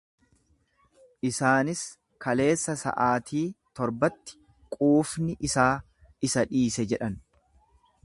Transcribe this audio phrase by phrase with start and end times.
[1.29, 1.83] Isaanis,
[2.25, 3.43] Kaleessa sa'aatii
[3.81, 4.41] torbatti
[4.79, 5.71] quufni isaa
[6.31, 7.25] isa dhiise jedhan.